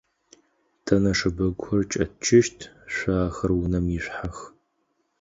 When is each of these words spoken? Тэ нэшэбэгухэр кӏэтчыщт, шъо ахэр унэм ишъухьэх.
Тэ 0.85 0.93
нэшэбэгухэр 1.03 1.81
кӏэтчыщт, 1.91 2.59
шъо 2.93 3.13
ахэр 3.27 3.51
унэм 3.59 3.85
ишъухьэх. 3.97 4.37